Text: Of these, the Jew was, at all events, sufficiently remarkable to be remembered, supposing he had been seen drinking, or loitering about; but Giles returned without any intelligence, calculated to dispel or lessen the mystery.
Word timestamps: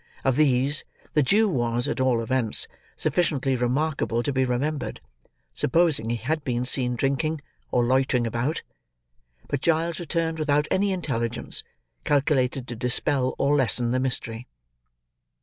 Of 0.23 0.35
these, 0.35 0.83
the 1.13 1.21
Jew 1.21 1.47
was, 1.47 1.87
at 1.87 1.99
all 2.01 2.23
events, 2.23 2.67
sufficiently 2.95 3.55
remarkable 3.55 4.23
to 4.23 4.33
be 4.33 4.43
remembered, 4.45 4.99
supposing 5.53 6.09
he 6.09 6.15
had 6.15 6.43
been 6.43 6.65
seen 6.65 6.95
drinking, 6.95 7.39
or 7.69 7.85
loitering 7.85 8.25
about; 8.25 8.63
but 9.47 9.61
Giles 9.61 9.99
returned 9.99 10.39
without 10.39 10.67
any 10.71 10.91
intelligence, 10.91 11.63
calculated 12.03 12.67
to 12.69 12.75
dispel 12.75 13.35
or 13.37 13.55
lessen 13.55 13.91
the 13.91 13.99
mystery. 13.99 14.47